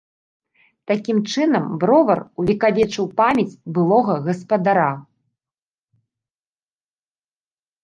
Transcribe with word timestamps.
Такім 0.91 1.17
чынам 1.33 1.67
бровар 1.83 2.19
увекавечыў 2.39 3.05
памяць 3.21 3.59
былога 3.77 4.17
гаспадара. 4.31 4.89